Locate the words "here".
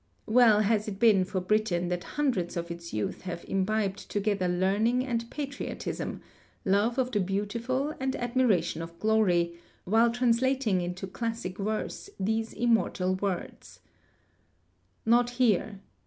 15.29-15.81